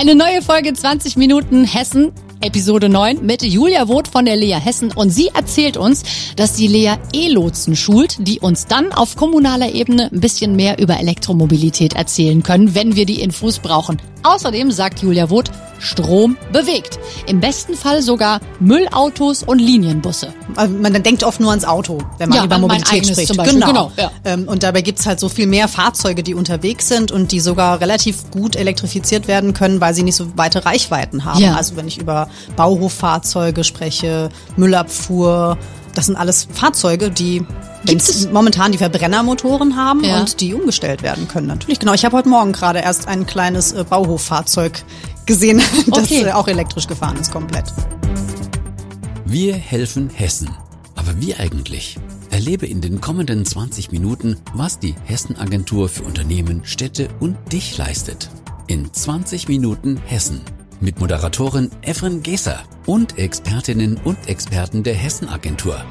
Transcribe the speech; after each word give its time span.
Eine 0.00 0.14
neue 0.14 0.40
Folge 0.40 0.72
20 0.72 1.18
Minuten 1.18 1.64
Hessen. 1.64 2.12
Episode 2.40 2.88
9 2.88 3.22
mit 3.22 3.42
Julia 3.42 3.86
Woth 3.86 4.08
von 4.08 4.24
der 4.24 4.34
Lea 4.34 4.54
Hessen 4.54 4.92
und 4.92 5.10
sie 5.10 5.28
erzählt 5.28 5.76
uns, 5.76 6.04
dass 6.36 6.54
die 6.54 6.68
Lea 6.68 6.94
E-Lotsen 7.12 7.76
schult, 7.76 8.16
die 8.26 8.40
uns 8.40 8.66
dann 8.66 8.94
auf 8.94 9.14
kommunaler 9.14 9.74
Ebene 9.74 10.08
ein 10.10 10.20
bisschen 10.20 10.56
mehr 10.56 10.78
über 10.78 10.98
Elektromobilität 10.98 11.96
erzählen 11.96 12.42
können, 12.42 12.74
wenn 12.74 12.96
wir 12.96 13.04
die 13.04 13.20
Infos 13.20 13.58
brauchen. 13.58 14.00
Außerdem 14.22 14.70
sagt 14.70 15.02
Julia 15.02 15.28
Woth, 15.28 15.50
Strom 15.80 16.36
bewegt. 16.52 16.98
Im 17.26 17.40
besten 17.40 17.74
Fall 17.74 18.02
sogar 18.02 18.40
Müllautos 18.60 19.42
und 19.42 19.58
Linienbusse. 19.58 20.32
Also 20.54 20.72
man 20.76 20.92
denkt 21.02 21.24
oft 21.24 21.40
nur 21.40 21.50
ans 21.50 21.64
Auto, 21.64 21.98
wenn 22.18 22.28
man 22.28 22.38
Ja, 22.38 22.44
über 22.44 22.58
Mobilität 22.58 23.06
spricht. 23.06 23.36
Beispiel, 23.36 23.60
genau, 23.60 23.90
ja. 23.96 24.10
Ähm, 24.24 24.44
Und 24.46 24.62
dabei 24.62 24.82
gibt's 24.82 25.06
halt 25.06 25.18
so 25.18 25.28
viel 25.28 25.46
mehr 25.46 25.66
Fahrzeuge, 25.68 26.22
die 26.22 26.34
unterwegs 26.34 26.86
sind 26.88 27.10
und 27.10 27.32
die 27.32 27.40
sogar 27.40 27.80
relativ 27.80 28.30
gut 28.30 28.56
elektrifiziert 28.56 29.26
werden 29.26 29.54
können, 29.54 29.80
weil 29.80 29.94
sie 29.94 30.02
nicht 30.02 30.16
so 30.16 30.36
weite 30.36 30.64
Reichweiten 30.66 31.24
haben. 31.24 31.40
Ja. 31.40 31.54
Also 31.56 31.76
wenn 31.76 31.88
ich 31.88 31.98
über 31.98 32.28
Bauhoffahrzeuge 32.56 33.64
spreche, 33.64 34.28
Müllabfuhr, 34.56 35.58
das 35.94 36.06
sind 36.06 36.16
alles 36.16 36.46
Fahrzeuge, 36.52 37.10
die 37.10 37.44
momentan 38.32 38.72
die 38.72 38.78
Verbrennermotoren 38.78 39.74
haben 39.76 40.04
Ja. 40.04 40.20
und 40.20 40.40
die 40.40 40.52
umgestellt 40.54 41.02
werden 41.02 41.28
können. 41.28 41.46
Natürlich, 41.46 41.78
genau. 41.78 41.94
Ich 41.94 42.04
habe 42.04 42.16
heute 42.16 42.28
Morgen 42.28 42.52
gerade 42.52 42.80
erst 42.80 43.08
ein 43.08 43.26
kleines 43.26 43.72
äh, 43.72 43.84
Bauhoffahrzeug 43.88 44.82
gesehen, 45.30 45.62
das 45.86 46.04
Okay. 46.04 46.24
äh, 46.24 46.32
auch 46.32 46.48
elektrisch 46.48 46.88
gefahren 46.88 47.16
ist 47.16 47.30
komplett. 47.30 47.72
Wir 49.24 49.54
helfen 49.54 50.10
Hessen. 50.10 50.50
Aber 50.96 51.12
wie 51.20 51.36
eigentlich? 51.36 51.96
Erlebe 52.30 52.66
in 52.66 52.80
den 52.80 53.00
kommenden 53.00 53.46
20 53.46 53.92
Minuten, 53.92 54.36
was 54.54 54.80
die 54.80 54.94
Hessen-Agentur 55.04 55.88
für 55.88 56.02
Unternehmen, 56.02 56.62
Städte 56.64 57.08
und 57.20 57.36
dich 57.52 57.78
leistet. 57.78 58.28
In 58.66 58.92
20 58.92 59.46
Minuten 59.46 60.00
Hessen. 60.04 60.40
Mit 60.80 60.98
Moderatorin 60.98 61.70
Efren 61.82 62.22
Geser 62.24 62.62
und 62.86 63.16
Expertinnen 63.18 63.98
und 64.02 64.28
Experten 64.28 64.82
der 64.82 64.94
Hessen-Agentur. 64.94 65.84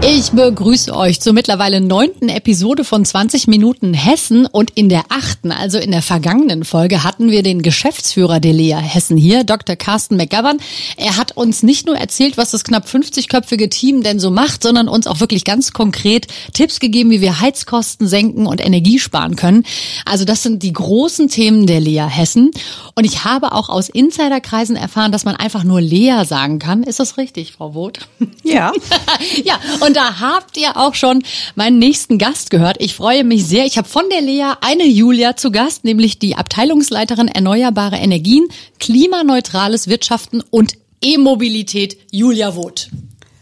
Ich 0.00 0.30
begrüße 0.30 0.94
euch 0.94 1.20
zur 1.20 1.32
mittlerweile 1.32 1.80
neunten 1.80 2.28
Episode 2.28 2.84
von 2.84 3.04
20 3.04 3.48
Minuten 3.48 3.94
Hessen 3.94 4.46
und 4.46 4.70
in 4.70 4.88
der 4.88 5.02
achten, 5.08 5.50
also 5.50 5.78
in 5.78 5.90
der 5.90 6.02
vergangenen 6.02 6.64
Folge, 6.64 7.02
hatten 7.02 7.30
wir 7.30 7.42
den 7.42 7.62
Geschäftsführer 7.62 8.38
der 8.38 8.52
Lea 8.52 8.76
Hessen 8.76 9.16
hier, 9.16 9.42
Dr. 9.42 9.74
Carsten 9.74 10.16
McGovern. 10.16 10.58
Er 10.96 11.16
hat 11.16 11.36
uns 11.36 11.64
nicht 11.64 11.86
nur 11.86 11.96
erzählt, 11.96 12.38
was 12.38 12.52
das 12.52 12.62
knapp 12.62 12.86
50-köpfige 12.86 13.68
Team 13.70 14.02
denn 14.04 14.20
so 14.20 14.30
macht, 14.30 14.62
sondern 14.62 14.88
uns 14.88 15.08
auch 15.08 15.18
wirklich 15.20 15.44
ganz 15.44 15.72
konkret 15.72 16.28
Tipps 16.52 16.78
gegeben, 16.78 17.10
wie 17.10 17.20
wir 17.20 17.40
Heizkosten 17.40 18.06
senken 18.06 18.46
und 18.46 18.64
Energie 18.64 19.00
sparen 19.00 19.34
können. 19.34 19.64
Also 20.04 20.24
das 20.24 20.44
sind 20.44 20.62
die 20.62 20.72
großen 20.72 21.28
Themen 21.28 21.66
der 21.66 21.80
Lea 21.80 22.06
Hessen. 22.08 22.52
Und 22.94 23.04
ich 23.04 23.24
habe 23.24 23.52
auch 23.52 23.68
aus 23.68 23.88
Insiderkreisen 23.88 24.76
erfahren, 24.76 25.12
dass 25.12 25.24
man 25.24 25.34
einfach 25.36 25.64
nur 25.64 25.80
Lea 25.80 26.24
sagen 26.24 26.60
kann. 26.60 26.82
Ist 26.84 27.00
das 27.00 27.16
richtig, 27.16 27.52
Frau 27.52 27.74
Woth? 27.74 28.08
Ja. 28.44 28.72
ja, 29.44 29.58
und 29.80 29.87
da 29.96 30.20
habt 30.20 30.56
ihr 30.56 30.76
auch 30.76 30.94
schon 30.94 31.22
meinen 31.54 31.78
nächsten 31.78 32.18
Gast 32.18 32.50
gehört. 32.50 32.76
Ich 32.80 32.94
freue 32.94 33.24
mich 33.24 33.46
sehr. 33.46 33.66
Ich 33.66 33.78
habe 33.78 33.88
von 33.88 34.08
der 34.10 34.20
Lea 34.20 34.54
eine 34.60 34.86
Julia 34.86 35.36
zu 35.36 35.50
Gast, 35.50 35.84
nämlich 35.84 36.18
die 36.18 36.36
Abteilungsleiterin 36.36 37.28
Erneuerbare 37.28 37.96
Energien, 37.96 38.48
klimaneutrales 38.80 39.88
Wirtschaften 39.88 40.42
und 40.50 40.74
E-Mobilität, 41.00 41.96
Julia 42.10 42.56
Woth. 42.56 42.88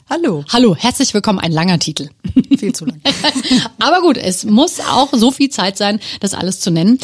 Hallo. 0.09 0.45
Hallo, 0.53 0.77
herzlich 0.77 1.13
willkommen, 1.15 1.41
ein 1.41 1.51
langer 1.51 1.81
Titel. 1.81 2.11
Viel 2.59 2.73
zu 2.73 2.85
lang. 2.85 3.01
Aber 3.81 4.03
gut, 4.03 4.17
es 4.17 4.45
muss 4.45 4.79
auch 4.79 5.09
so 5.13 5.33
viel 5.33 5.51
Zeit 5.51 5.77
sein, 5.77 5.99
das 6.21 6.33
alles 6.33 6.61
zu 6.61 6.71
nennen. 6.71 7.01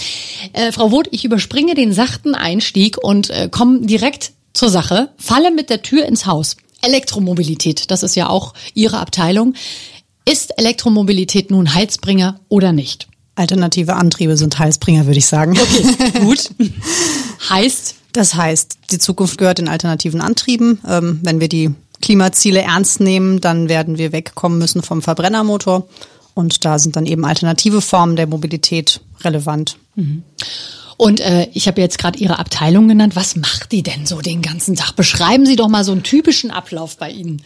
Äh, 0.52 0.70
Frau 0.70 0.92
Woth, 0.92 1.08
ich 1.10 1.24
überspringe 1.24 1.74
den 1.74 1.92
sachten 1.92 2.36
Einstieg 2.36 2.98
und 2.98 3.30
äh, 3.30 3.48
komme 3.50 3.80
direkt 3.80 4.32
zur 4.52 4.68
Sache. 4.68 5.08
Falle 5.16 5.50
mit 5.50 5.68
der 5.68 5.82
Tür 5.82 6.06
ins 6.06 6.26
Haus. 6.26 6.56
Elektromobilität, 6.82 7.90
das 7.90 8.02
ist 8.02 8.14
ja 8.14 8.28
auch 8.28 8.54
Ihre 8.74 8.98
Abteilung. 8.98 9.54
Ist 10.24 10.56
Elektromobilität 10.58 11.50
nun 11.50 11.74
Heilsbringer 11.74 12.40
oder 12.48 12.72
nicht? 12.72 13.08
Alternative 13.34 13.94
Antriebe 13.94 14.36
sind 14.36 14.58
Heilsbringer, 14.58 15.06
würde 15.06 15.18
ich 15.18 15.26
sagen. 15.26 15.58
Gut. 16.20 16.50
heißt, 17.48 17.94
Das 18.12 18.34
heißt, 18.34 18.78
die 18.90 18.98
Zukunft 18.98 19.38
gehört 19.38 19.58
den 19.58 19.68
alternativen 19.68 20.20
Antrieben. 20.20 20.80
Ähm, 20.86 21.20
wenn 21.22 21.40
wir 21.40 21.48
die 21.48 21.70
Klimaziele 22.02 22.60
ernst 22.60 23.00
nehmen, 23.00 23.40
dann 23.40 23.68
werden 23.68 23.96
wir 23.96 24.12
wegkommen 24.12 24.58
müssen 24.58 24.82
vom 24.82 25.00
Verbrennermotor. 25.02 25.88
Und 26.34 26.64
da 26.64 26.78
sind 26.78 26.96
dann 26.96 27.06
eben 27.06 27.24
alternative 27.24 27.80
Formen 27.80 28.16
der 28.16 28.26
Mobilität 28.26 29.00
relevant. 29.22 29.78
Und 30.96 31.20
äh, 31.20 31.48
ich 31.54 31.66
habe 31.68 31.80
jetzt 31.80 31.98
gerade 31.98 32.18
Ihre 32.18 32.38
Abteilung 32.38 32.88
genannt. 32.88 33.16
Was 33.16 33.36
macht 33.36 33.72
die 33.72 33.82
denn 33.82 34.06
so 34.06 34.20
den 34.20 34.42
ganzen 34.42 34.76
Tag? 34.76 34.96
Beschreiben 34.96 35.46
Sie 35.46 35.56
doch 35.56 35.68
mal 35.68 35.84
so 35.84 35.92
einen 35.92 36.02
typischen 36.02 36.50
Ablauf 36.50 36.96
bei 36.96 37.10
Ihnen. 37.10 37.42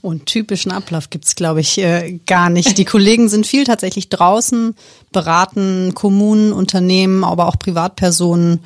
Und 0.00 0.26
typischen 0.26 0.72
Ablauf 0.72 1.10
gibt's, 1.10 1.34
glaube 1.34 1.60
ich, 1.60 1.78
äh, 1.78 2.18
gar 2.26 2.50
nicht. 2.50 2.78
Die 2.78 2.84
Kollegen 2.84 3.28
sind 3.28 3.46
viel 3.46 3.64
tatsächlich 3.64 4.08
draußen, 4.08 4.74
beraten 5.12 5.94
Kommunen, 5.94 6.52
Unternehmen, 6.52 7.24
aber 7.24 7.48
auch 7.48 7.58
Privatpersonen, 7.58 8.60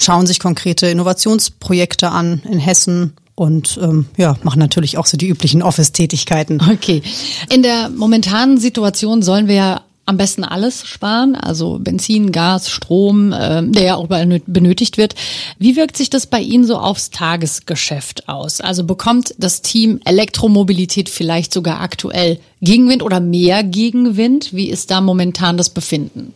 schauen 0.00 0.26
sich 0.26 0.40
konkrete 0.40 0.86
Innovationsprojekte 0.86 2.10
an 2.10 2.42
in 2.50 2.58
Hessen 2.58 3.14
und 3.34 3.78
ähm, 3.82 4.06
ja, 4.16 4.36
machen 4.42 4.58
natürlich 4.58 4.98
auch 4.98 5.06
so 5.06 5.16
die 5.16 5.28
üblichen 5.28 5.62
Office-Tätigkeiten. 5.62 6.60
Okay. 6.70 7.02
In 7.50 7.62
der 7.62 7.88
momentanen 7.88 8.58
Situation 8.58 9.22
sollen 9.22 9.48
wir 9.48 9.54
ja 9.54 9.80
am 10.12 10.18
besten 10.18 10.44
alles 10.44 10.86
sparen, 10.86 11.34
also 11.34 11.78
Benzin, 11.80 12.32
Gas, 12.32 12.70
Strom, 12.70 13.34
ähm, 13.36 13.72
der 13.72 13.82
ja 13.82 13.94
auch 13.96 14.04
überall 14.04 14.26
nö- 14.26 14.42
benötigt 14.46 14.98
wird. 14.98 15.14
Wie 15.58 15.74
wirkt 15.74 15.96
sich 15.96 16.10
das 16.10 16.26
bei 16.26 16.40
Ihnen 16.40 16.64
so 16.64 16.76
aufs 16.76 17.10
Tagesgeschäft 17.10 18.28
aus? 18.28 18.60
Also 18.60 18.84
bekommt 18.84 19.34
das 19.38 19.62
Team 19.62 20.00
Elektromobilität 20.04 21.08
vielleicht 21.08 21.52
sogar 21.52 21.80
aktuell 21.80 22.38
Gegenwind 22.60 23.02
oder 23.02 23.20
mehr 23.20 23.64
Gegenwind? 23.64 24.52
Wie 24.52 24.68
ist 24.68 24.90
da 24.90 25.00
momentan 25.00 25.56
das 25.56 25.70
Befinden? 25.70 26.34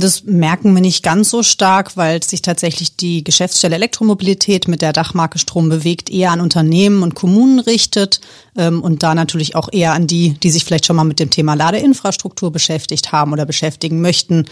Das 0.00 0.24
merken 0.24 0.74
wir 0.74 0.82
nicht 0.82 1.04
ganz 1.04 1.30
so 1.30 1.44
stark, 1.44 1.96
weil 1.96 2.20
sich 2.20 2.42
tatsächlich 2.42 2.96
die 2.96 3.22
Geschäftsstelle 3.22 3.76
Elektromobilität 3.76 4.66
mit 4.66 4.82
der 4.82 4.92
Dachmarke 4.92 5.38
Strom 5.38 5.68
bewegt 5.68 6.10
eher 6.10 6.32
an 6.32 6.40
Unternehmen 6.40 7.04
und 7.04 7.14
Kommunen 7.14 7.60
richtet 7.60 8.20
ähm, 8.56 8.82
und 8.82 9.04
da 9.04 9.14
natürlich 9.14 9.54
auch 9.54 9.68
eher 9.72 9.92
an 9.92 10.08
die, 10.08 10.30
die 10.42 10.50
sich 10.50 10.64
vielleicht 10.64 10.86
schon 10.86 10.96
mal 10.96 11.04
mit 11.04 11.20
dem 11.20 11.30
Thema 11.30 11.54
Ladeinfrastruktur 11.54 12.50
beschäftigt 12.50 13.12
haben 13.12 13.32
oder 13.32 13.46
beschäftigen 13.46 14.00
möchten. 14.00 14.46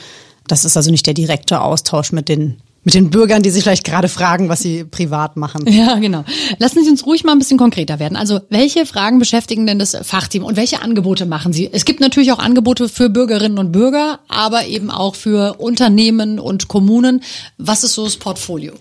Das 0.46 0.64
ist 0.64 0.76
also 0.76 0.92
nicht 0.92 1.06
der 1.06 1.14
direkte 1.14 1.62
Austausch 1.62 2.12
mit 2.12 2.28
den 2.28 2.60
mit 2.84 2.94
den 2.94 3.10
Bürgern, 3.10 3.42
die 3.42 3.50
sich 3.50 3.62
vielleicht 3.62 3.84
gerade 3.84 4.08
fragen, 4.08 4.48
was 4.48 4.60
sie 4.60 4.84
privat 4.84 5.36
machen. 5.36 5.64
Ja, 5.74 5.96
genau. 5.96 6.24
Lassen 6.58 6.84
Sie 6.84 6.90
uns 6.90 7.04
ruhig 7.04 7.24
mal 7.24 7.32
ein 7.32 7.38
bisschen 7.40 7.58
konkreter 7.58 7.98
werden. 7.98 8.16
Also, 8.16 8.40
welche 8.48 8.86
Fragen 8.86 9.18
beschäftigen 9.18 9.66
denn 9.66 9.80
das 9.80 9.96
Fachteam 10.02 10.44
und 10.44 10.56
welche 10.56 10.82
Angebote 10.82 11.26
machen 11.26 11.52
Sie? 11.52 11.68
Es 11.72 11.84
gibt 11.84 12.00
natürlich 12.00 12.30
auch 12.30 12.38
Angebote 12.38 12.88
für 12.88 13.10
Bürgerinnen 13.10 13.58
und 13.58 13.72
Bürger, 13.72 14.20
aber 14.28 14.66
eben 14.66 14.90
auch 14.90 15.16
für 15.16 15.54
Unternehmen 15.58 16.38
und 16.38 16.68
Kommunen. 16.68 17.22
Was 17.58 17.82
ist 17.82 17.94
so 17.94 18.04
das 18.04 18.16
Portfolio? 18.16 18.74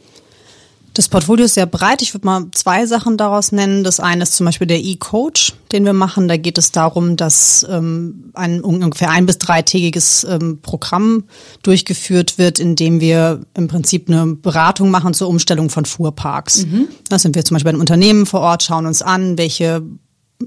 Das 0.93 1.09
Portfolio 1.09 1.45
ist 1.45 1.55
sehr 1.55 1.65
breit. 1.65 2.03
Ich 2.03 2.13
würde 2.13 2.25
mal 2.27 2.45
zwei 2.51 2.85
Sachen 2.85 3.17
daraus 3.17 3.51
nennen. 3.51 3.83
Das 3.83 3.99
eine 3.99 4.23
ist 4.23 4.35
zum 4.35 4.45
Beispiel 4.45 4.67
der 4.67 4.79
E-Coach, 4.79 5.53
den 5.71 5.85
wir 5.85 5.93
machen. 5.93 6.27
Da 6.27 6.37
geht 6.37 6.59
es 6.59 6.71
darum, 6.71 7.15
dass 7.15 7.65
ähm, 7.67 8.31
ein 8.35 8.61
ungefähr 8.61 9.09
ein- 9.09 9.25
bis 9.25 9.39
dreitägiges 9.39 10.23
ähm, 10.29 10.59
Programm 10.61 11.23
durchgeführt 11.63 12.37
wird, 12.37 12.59
in 12.59 12.75
dem 12.75 12.99
wir 13.01 13.41
im 13.55 13.67
Prinzip 13.67 14.07
eine 14.07 14.35
Beratung 14.35 14.91
machen 14.91 15.15
zur 15.15 15.29
Umstellung 15.29 15.71
von 15.71 15.85
Fuhrparks. 15.85 16.67
Da 17.09 17.17
sind 17.17 17.35
wir 17.35 17.43
zum 17.43 17.55
Beispiel 17.55 17.71
bei 17.71 17.73
einem 17.73 17.81
Unternehmen 17.81 18.27
vor 18.27 18.41
Ort, 18.41 18.61
schauen 18.61 18.85
uns 18.85 19.01
an, 19.01 19.37
welche 19.37 19.81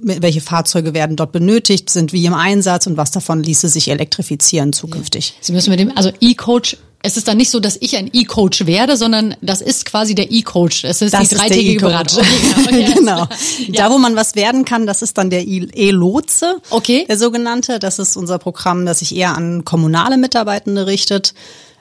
welche 0.03 0.43
Fahrzeuge 0.43 0.93
werden 0.93 1.17
dort 1.17 1.33
benötigt, 1.33 1.89
sind 1.89 2.13
wie 2.13 2.27
im 2.27 2.35
Einsatz 2.35 2.87
und 2.87 2.99
was 2.99 3.13
davon 3.13 3.43
ließe 3.43 3.69
sich 3.69 3.89
elektrifizieren 3.89 4.75
zukünftig. 4.75 5.35
Sie 5.41 5.53
müssen 5.53 5.71
mit 5.71 5.81
dem, 5.81 5.97
also 5.97 6.11
E-Coach, 6.21 6.77
es 7.03 7.17
ist 7.17 7.29
dann 7.29 7.37
nicht 7.37 7.51
so, 7.51 7.61
dass 7.61 7.77
ich 7.81 7.97
ein 7.97 8.11
E-Coach 8.13 8.67
werde, 8.67 8.97
sondern 8.97 9.37
das 9.41 9.61
ist 9.61 9.85
quasi 9.85 10.15
der 10.17 10.33
E-Coach. 10.33 10.83
Es 10.85 11.03
ist 11.03 11.15
Das 11.15 11.29
die 11.29 11.35
dreitägige 11.37 11.73
E-Coach. 11.75 12.17
Beratung. 12.17 12.25
Okay, 12.67 12.81
ja, 12.83 12.89
okay, 12.89 12.95
genau. 12.95 13.15
klar. 13.27 13.29
Da, 13.69 13.91
wo 13.91 13.99
man 13.99 14.17
was 14.17 14.35
werden 14.35 14.65
kann, 14.65 14.87
das 14.87 15.03
ist 15.03 15.17
dann 15.17 15.31
der 15.31 15.47
E- 15.47 15.69
E-Lotse, 15.73 16.57
Okay. 16.71 17.05
der 17.09 17.17
sogenannte. 17.17 17.79
Das 17.79 17.99
ist 18.01 18.17
unser 18.17 18.39
Programm, 18.39 18.87
das 18.87 18.99
sich 19.01 19.15
eher 19.15 19.37
an 19.37 19.65
kommunale 19.65 20.17
Mitarbeitende 20.17 20.87
richtet, 20.89 21.33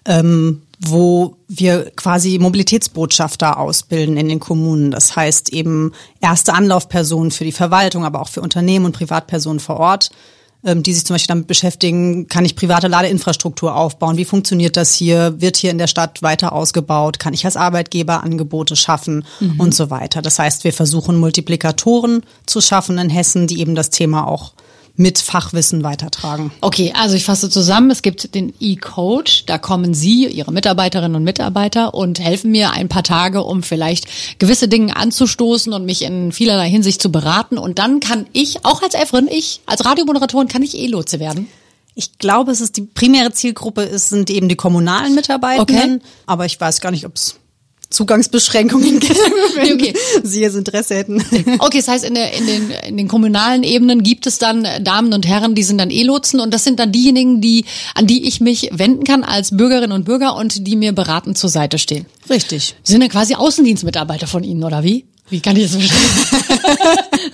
ähm, 0.06 0.62
wo 0.80 1.38
wir 1.48 1.92
quasi 1.96 2.38
Mobilitätsbotschafter 2.38 3.58
ausbilden 3.58 4.18
in 4.18 4.28
den 4.30 4.40
Kommunen. 4.40 4.92
Das 4.92 5.16
heißt 5.16 5.50
eben 5.54 5.94
erste 6.22 6.54
Anlaufpersonen 6.54 7.32
für 7.32 7.46
die 7.46 7.52
Verwaltung, 7.52 8.06
aber 8.06 8.22
auch 8.22 8.30
für 8.30 8.42
Unternehmen 8.42 8.86
und 8.86 8.92
Privatpersonen 8.92 9.60
vor 9.60 9.78
Ort 9.78 10.10
die 10.74 10.94
sich 10.94 11.06
zum 11.06 11.14
Beispiel 11.14 11.28
damit 11.28 11.48
beschäftigen, 11.48 12.28
kann 12.28 12.44
ich 12.44 12.56
private 12.56 12.88
Ladeinfrastruktur 12.88 13.76
aufbauen? 13.76 14.18
Wie 14.18 14.26
funktioniert 14.26 14.78
das 14.78 14.96
hier? 14.96 15.40
Wird 15.40 15.58
hier 15.58 15.70
in 15.70 15.78
der 15.78 15.88
Stadt 15.88 16.24
weiter 16.24 16.54
ausgebaut? 16.54 17.20
Kann 17.20 17.34
ich 17.34 17.46
als 17.46 17.56
Arbeitgeber 17.56 18.24
Angebote 18.24 18.76
schaffen 18.76 19.26
und 19.60 19.76
so 19.76 19.92
weiter? 19.92 20.22
Das 20.24 20.40
heißt, 20.40 20.64
wir 20.64 20.74
versuchen 20.74 21.18
Multiplikatoren 21.18 22.24
zu 22.48 22.62
schaffen 22.62 22.98
in 22.98 23.10
Hessen, 23.10 23.46
die 23.46 23.60
eben 23.60 23.76
das 23.76 23.92
Thema 23.92 24.28
auch 24.28 24.54
mit 24.97 25.19
Fachwissen 25.19 25.83
weitertragen. 25.83 26.51
Okay, 26.62 26.94
also 26.95 27.15
ich 27.15 27.25
fasse 27.25 27.50
zusammen. 27.50 27.92
Es 27.92 28.01
gibt 28.01 28.33
den 28.33 28.53
E-Coach. 28.59 29.45
Da 29.45 29.57
kommen 29.57 29.94
Sie, 29.94 30.27
Ihre 30.27 30.51
Mitarbeiterinnen 30.51 31.15
und 31.15 31.24
Mitarbeiter 31.24 31.94
und 31.94 32.19
helfen 32.19 32.51
mir 32.51 32.71
ein 32.71 32.88
paar 32.88 33.03
Tage, 33.03 33.44
um 33.44 33.63
vielleicht 33.63 34.39
gewisse 34.39 34.68
Dinge 34.68 34.95
anzustoßen 34.95 35.74
und 35.74 35.86
mich 35.86 36.03
in 36.03 36.31
vielerlei 36.31 36.69
Hinsicht 36.69 37.01
zu 37.01 37.12
beraten. 37.12 37.57
Und 37.57 37.80
dann 37.80 38.00
kann 38.00 38.27
ich, 38.31 38.65
auch 38.65 38.81
als 38.81 38.94
Efrin, 38.94 39.27
ich 39.30 39.62
als 39.65 39.86
Radiomoderatorin, 39.86 40.47
kann 40.47 40.63
ich 40.63 40.77
E-Lotse 40.77 41.19
werden. 41.19 41.47
Ich 41.95 42.18
glaube, 42.18 42.51
es 42.51 42.59
ist 42.59 42.75
die 42.75 42.81
primäre 42.81 43.31
Zielgruppe, 43.31 43.83
es 43.83 44.09
sind 44.09 44.30
eben 44.30 44.50
die 44.50 44.57
kommunalen 44.57 45.15
Mitarbeitenden. 45.15 45.95
Okay. 45.95 46.06
Aber 46.25 46.45
ich 46.45 46.59
weiß 46.59 46.81
gar 46.81 46.92
nicht, 46.92 47.06
ob 47.06 47.15
es 47.15 47.36
Zugangsbeschränkungen 47.90 49.00
gibt, 49.00 49.18
wenn 49.56 49.74
Okay. 49.76 49.94
Sie 50.24 50.42
jetzt 50.42 50.56
Interesse 50.56 50.96
hätten. 50.96 51.24
Okay, 51.60 51.78
das 51.78 51.88
heißt, 51.88 52.06
in, 52.06 52.16
der, 52.16 52.34
in, 52.34 52.48
den, 52.48 52.72
in 52.88 52.98
den 52.98 53.08
kommunalen 53.08 53.64
Ebenen 53.64 54.04
gibt 54.04 54.28
es 54.28 54.38
dann 54.38 54.66
Damen 54.82 55.14
und 55.14 55.28
Herren, 55.28 55.56
die 55.56 55.64
sind 55.64 55.80
dann 55.80 55.90
E-Lotsen 55.90 56.40
und 56.40 56.54
das 56.54 56.64
sind 56.64 56.80
dann 56.80 56.92
diejenigen, 56.92 57.42
die, 57.42 57.66
an 57.94 58.08
die 58.08 58.28
ich 58.28 58.42
mich 58.42 58.70
wenden 58.72 59.04
kann 59.04 59.24
als 59.24 59.56
Bürgerinnen 59.56 59.92
und 59.92 60.06
Bürger 60.06 60.36
und 60.36 60.66
die 60.68 60.76
mir 60.76 60.94
beratend 60.94 61.38
zur 61.38 61.50
Seite 61.50 61.78
stehen. 61.78 62.06
Richtig. 62.30 62.76
Sind 62.84 63.02
dann 63.02 63.10
quasi 63.10 63.36
Außendienstmitarbeiter 63.36 64.28
von 64.28 64.44
Ihnen, 64.44 64.64
oder 64.64 64.84
wie? 64.84 65.06
Wie 65.30 65.39
kann 65.39 65.56
ich 65.56 65.63
das 65.63 65.72
verstehen? 65.72 66.00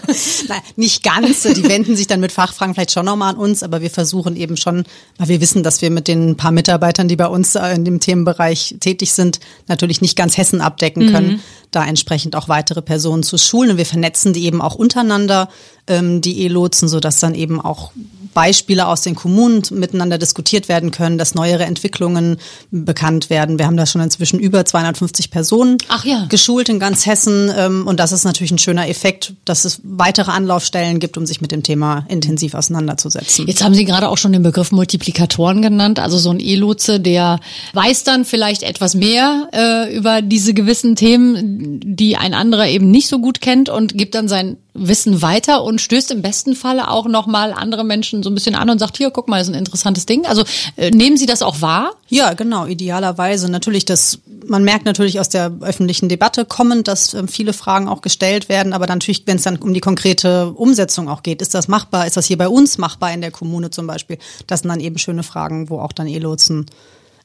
Nein, 0.48 0.62
nicht 0.78 1.04
ganz. 1.04 1.44
Die 1.44 1.64
wenden 1.68 1.96
sich 1.98 2.08
dann 2.08 2.22
mit 2.22 2.32
Fachfragen 2.32 2.74
vielleicht 2.74 2.92
schon 2.92 3.06
nochmal 3.06 3.34
an 3.34 3.40
uns, 3.40 3.64
aber 3.64 3.82
wir 3.82 3.90
versuchen 3.90 4.38
eben 4.38 4.56
schon, 4.56 4.86
weil 5.18 5.28
wir 5.28 5.42
wissen, 5.42 5.62
dass 5.62 5.82
wir 5.82 5.90
mit 5.90 6.08
den 6.08 6.38
paar 6.38 6.52
Mitarbeitern, 6.52 7.10
die 7.10 7.18
bei 7.18 7.28
uns 7.28 7.56
äh, 7.56 7.74
in 7.74 7.84
dem 7.84 8.00
Themenbereich 8.00 8.78
tätig 8.80 9.12
sind, 9.12 9.42
natürlich 9.68 10.02
nicht 10.02 10.16
ganz 10.16 10.38
Hessen 10.38 10.62
abdecken 10.62 11.12
können, 11.12 11.42
da 11.72 11.86
entsprechend 11.86 12.36
auch 12.36 12.48
weitere 12.48 12.82
Personen 12.82 13.24
zu 13.24 13.38
schulen. 13.38 13.72
Und 13.72 13.78
wir 13.78 13.86
vernetzen 13.86 14.32
die 14.32 14.46
eben 14.46 14.62
auch 14.62 14.76
untereinander, 14.76 15.50
ähm, 15.88 16.22
die 16.22 16.44
E-Lotsen, 16.44 16.88
sodass 16.88 17.20
dann 17.20 17.36
eben 17.36 17.60
auch 17.60 17.92
Beispiele 18.34 18.88
aus 18.88 19.02
den 19.02 19.16
Kommunen 19.16 19.62
miteinander 19.72 20.18
diskutiert 20.18 20.70
werden 20.70 20.92
können, 20.92 21.18
dass 21.18 21.36
neuere 21.36 21.66
Entwicklungen 21.66 22.38
bekannt 22.72 23.30
werden. 23.30 23.60
Wir 23.60 23.66
haben 23.66 23.78
da 23.78 23.86
schon 23.86 24.02
inzwischen 24.02 24.40
über 24.40 24.64
250 24.66 25.32
Personen 25.32 25.78
ja. 26.04 26.26
geschult 26.30 26.70
in 26.70 26.80
ganz 26.80 27.06
Hessen. 27.06 27.52
ähm, 27.56 27.81
Und 27.88 28.00
das 28.00 28.12
ist 28.12 28.24
natürlich 28.24 28.52
ein 28.52 28.58
schöner 28.58 28.88
Effekt, 28.88 29.34
dass 29.46 29.66
es 29.66 29.82
weitere 29.84 30.32
Anlaufstellen 30.32 31.00
gibt, 31.00 31.18
um 31.18 31.26
sich 31.26 31.42
mit 31.42 31.52
dem 31.52 31.64
Thema 31.64 32.06
intensiv 32.10 32.54
auseinanderzusetzen. 32.54 33.48
Jetzt 33.48 33.64
haben 33.64 33.74
Sie 33.74 33.86
gerade 33.86 34.10
auch 34.10 34.18
schon 34.18 34.32
den 34.32 34.44
Begriff 34.44 34.72
Multiplikatoren 34.72 35.62
genannt. 35.62 36.00
Also 36.00 36.18
so 36.18 36.30
ein 36.30 36.40
E-Lotse, 36.40 37.00
der 37.00 37.40
weiß 37.74 38.04
dann 38.04 38.26
vielleicht 38.26 38.64
etwas 38.64 38.96
mehr 38.96 39.50
äh, 39.54 39.96
über 39.96 40.22
diese 40.22 40.54
gewissen 40.54 40.96
Themen, 40.96 41.80
die 41.84 42.18
ein 42.18 42.34
anderer 42.34 42.68
eben 42.68 42.92
nicht 42.92 43.08
so 43.08 43.20
gut 43.20 43.42
kennt 43.42 43.70
und 43.70 43.98
gibt 43.98 44.16
dann 44.16 44.28
sein 44.28 44.58
Wissen 44.74 45.22
weiter 45.22 45.64
und 45.64 45.82
stößt 45.82 46.12
im 46.12 46.22
besten 46.22 46.56
Falle 46.56 46.90
auch 46.90 47.06
nochmal 47.06 47.52
andere 47.52 47.84
Menschen 47.84 48.24
so 48.24 48.30
ein 48.30 48.36
bisschen 48.36 48.56
an 48.56 48.70
und 48.70 48.80
sagt, 48.80 48.98
hier, 48.98 49.12
guck 49.12 49.28
mal, 49.28 49.42
ist 49.42 49.50
ein 49.50 49.54
interessantes 49.54 50.06
Ding. 50.06 50.26
Also 50.26 50.44
äh, 50.78 50.92
nehmen 50.92 51.18
Sie 51.18 51.26
das 51.26 51.42
auch 51.42 51.62
wahr? 51.62 51.92
Ja, 52.08 52.34
genau, 52.34 52.66
idealerweise. 52.66 53.52
Natürlich, 53.52 53.84
das, 53.84 54.20
man 54.46 54.64
merkt 54.64 54.86
natürlich 54.86 55.20
aus 55.20 55.28
der 55.28 55.52
öffentlichen 55.60 56.08
Debatte 56.08 56.46
kommend, 56.46 56.88
dass 56.88 57.14
ähm, 57.14 57.28
viele 57.28 57.52
Fragen 57.52 57.90
auch 57.90 58.02
gestellt 58.02 58.48
werden, 58.48 58.72
aber 58.72 58.88
natürlich, 58.88 59.24
wenn 59.26 59.38
es 59.38 59.44
dann 59.44 59.58
um 59.58 59.74
die 59.74 59.82
konkrete 59.82 60.52
Umsetzung 60.52 61.10
auch 61.10 61.22
geht, 61.22 61.42
ist 61.42 61.54
das 61.54 61.68
machbar, 61.68 62.08
ist 62.08 62.16
das 62.16 62.26
hier 62.26 62.38
bei 62.38 62.48
uns 62.48 62.78
machbar 62.78 63.12
in 63.14 63.22
der 63.22 63.32
Kommune 63.32 63.72
zum 63.72 63.88
Beispiel? 63.88 64.18
Das 64.48 64.62
sind 64.62 64.70
dann 64.70 64.80
eben 64.80 64.98
schöne 64.98 65.24
Fragen, 65.24 65.70
wo 65.70 65.80
auch 65.80 65.92
dann 65.92 66.08
E-Lotsen 66.08 66.66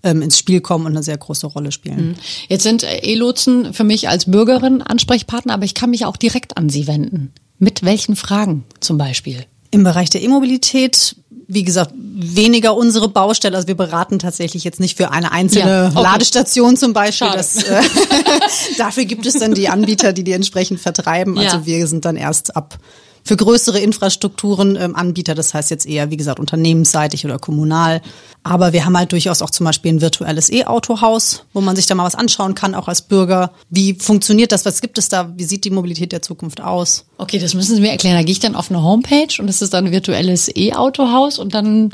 ähm, 0.06 0.22
ins 0.22 0.38
Spiel 0.38 0.60
kommen 0.60 0.86
und 0.86 0.92
eine 0.92 1.02
sehr 1.02 1.18
große 1.18 1.46
Rolle 1.46 1.72
spielen. 1.72 2.16
Jetzt 2.48 2.62
sind 2.62 2.82
äh, 2.84 2.98
E-Lotsen 3.02 3.74
für 3.74 3.84
mich 3.84 4.08
als 4.08 4.30
Bürgerin 4.30 4.80
Ansprechpartner, 4.82 5.52
aber 5.52 5.64
ich 5.64 5.74
kann 5.74 5.90
mich 5.90 6.04
auch 6.06 6.16
direkt 6.16 6.56
an 6.56 6.68
Sie 6.68 6.86
wenden. 6.86 7.32
Mit 7.58 7.82
welchen 7.84 8.16
Fragen 8.16 8.64
zum 8.80 8.96
Beispiel? 8.98 9.44
Im 9.70 9.82
Bereich 9.82 10.10
der 10.10 10.22
E-Mobilität, 10.22 11.16
wie 11.48 11.64
gesagt, 11.64 11.92
weniger 11.96 12.76
unsere 12.76 13.08
Baustelle. 13.08 13.56
Also 13.56 13.68
wir 13.68 13.76
beraten 13.76 14.18
tatsächlich 14.18 14.62
jetzt 14.64 14.78
nicht 14.80 14.96
für 14.96 15.10
eine 15.10 15.32
einzelne 15.32 15.70
Ja, 15.70 15.88
okay. 15.88 16.02
Ladestation 16.02 16.76
zum 16.76 16.92
Beispiel. 16.92 17.28
Das, 17.32 17.62
äh, 17.62 17.82
dafür 18.78 19.04
gibt 19.04 19.26
es 19.26 19.34
dann 19.34 19.54
die 19.54 19.68
Anbieter, 19.68 20.12
die 20.12 20.24
die 20.24 20.32
entsprechend 20.32 20.80
vertreiben. 20.80 21.38
Also 21.38 21.58
Ja. 21.58 21.66
wir 21.66 21.86
sind 21.86 22.04
dann 22.04 22.16
erst 22.16 22.56
ab 22.56 22.78
für 23.26 23.36
größere 23.36 23.80
Infrastrukturen 23.80 24.76
ähm, 24.76 24.94
Anbieter. 24.94 25.34
Das 25.34 25.52
heißt 25.52 25.70
jetzt 25.70 25.84
eher, 25.84 26.10
wie 26.12 26.16
gesagt, 26.16 26.38
unternehmensseitig 26.38 27.24
oder 27.24 27.40
kommunal. 27.40 28.00
Aber 28.44 28.72
wir 28.72 28.84
haben 28.84 28.96
halt 28.96 29.10
durchaus 29.10 29.42
auch 29.42 29.50
zum 29.50 29.66
Beispiel 29.66 29.92
ein 29.92 30.00
virtuelles 30.00 30.48
E-Autohaus, 30.48 31.42
wo 31.52 31.60
man 31.60 31.74
sich 31.74 31.86
da 31.86 31.96
mal 31.96 32.04
was 32.04 32.14
anschauen 32.14 32.54
kann, 32.54 32.76
auch 32.76 32.86
als 32.86 33.02
Bürger. 33.02 33.50
Wie 33.68 33.94
funktioniert 33.94 34.52
das? 34.52 34.64
Was 34.64 34.80
gibt 34.80 34.96
es 34.98 35.08
da? 35.08 35.32
Wie 35.36 35.42
sieht 35.42 35.64
die 35.64 35.70
Mobilität 35.70 36.12
der 36.12 36.22
Zukunft 36.22 36.60
aus? 36.60 37.06
Okay, 37.18 37.40
das 37.40 37.54
müssen 37.54 37.74
Sie 37.74 37.80
mir 37.80 37.90
erklären. 37.90 38.16
Da 38.16 38.22
gehe 38.22 38.30
ich 38.30 38.38
dann 38.38 38.54
auf 38.54 38.70
eine 38.70 38.84
Homepage 38.84 39.40
und 39.40 39.48
es 39.48 39.60
ist 39.60 39.74
dann 39.74 39.86
ein 39.86 39.92
virtuelles 39.92 40.48
E-Autohaus 40.54 41.40
und 41.40 41.54
dann 41.54 41.90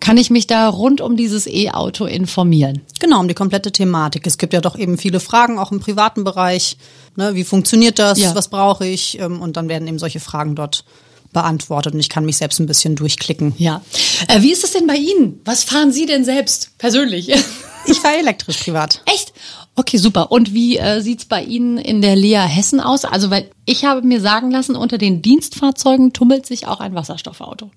kann 0.00 0.16
ich 0.18 0.30
mich 0.30 0.46
da 0.46 0.68
rund 0.68 1.00
um 1.00 1.16
dieses 1.16 1.46
E-Auto 1.46 2.04
informieren. 2.04 2.82
Genau, 3.00 3.20
um 3.20 3.28
die 3.28 3.34
komplette 3.34 3.72
Thematik. 3.72 4.26
Es 4.26 4.38
gibt 4.38 4.52
ja 4.52 4.60
doch 4.60 4.78
eben 4.78 4.98
viele 4.98 5.20
Fragen, 5.20 5.58
auch 5.58 5.72
im 5.72 5.80
privaten 5.80 6.24
Bereich. 6.24 6.76
Ne, 7.16 7.34
wie 7.34 7.44
funktioniert 7.44 7.98
das? 7.98 8.18
Ja. 8.18 8.34
Was 8.34 8.48
brauche 8.48 8.86
ich? 8.86 9.18
Ähm, 9.18 9.40
Und 9.40 9.56
dann 9.56 9.68
werden 9.68 9.88
eben 9.88 9.98
solche 9.98 10.20
Fragen 10.20 10.54
dort 10.54 10.84
beantwortet. 11.32 11.94
Und 11.94 12.00
ich 12.00 12.08
kann 12.08 12.24
mich 12.24 12.36
selbst 12.36 12.60
ein 12.60 12.66
bisschen 12.66 12.96
durchklicken. 12.96 13.54
Ja. 13.58 13.82
Äh, 14.28 14.42
wie 14.42 14.52
ist 14.52 14.64
es 14.64 14.72
denn 14.72 14.86
bei 14.86 14.96
Ihnen? 14.96 15.40
Was 15.44 15.64
fahren 15.64 15.92
Sie 15.92 16.06
denn 16.06 16.24
selbst 16.24 16.76
persönlich? 16.78 17.30
Ich 17.88 18.00
fahre 18.00 18.16
elektrisch 18.16 18.56
privat. 18.56 19.00
Echt? 19.06 19.32
Okay, 19.76 19.98
super. 19.98 20.32
Und 20.32 20.52
wie 20.52 20.76
äh, 20.76 21.00
sieht's 21.02 21.24
bei 21.26 21.44
Ihnen 21.44 21.78
in 21.78 22.02
der 22.02 22.16
Lea 22.16 22.40
Hessen 22.40 22.80
aus? 22.80 23.04
Also, 23.04 23.30
weil 23.30 23.48
ich 23.64 23.84
habe 23.84 24.02
mir 24.02 24.20
sagen 24.20 24.50
lassen, 24.50 24.74
unter 24.74 24.98
den 24.98 25.22
Dienstfahrzeugen 25.22 26.12
tummelt 26.12 26.46
sich 26.46 26.66
auch 26.66 26.80
ein 26.80 26.96
Wasserstoffauto. 26.96 27.70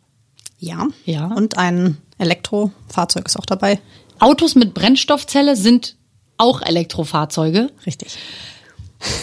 Ja. 0.60 0.88
Ja. 1.06 1.28
Und 1.28 1.58
ein 1.58 1.98
Elektrofahrzeug 2.18 3.26
ist 3.26 3.38
auch 3.38 3.46
dabei. 3.46 3.80
Autos 4.20 4.56
mit 4.56 4.74
Brennstoffzelle 4.74 5.56
sind 5.56 5.96
auch 6.38 6.62
Elektrofahrzeuge. 6.62 7.72
Richtig. 7.86 8.18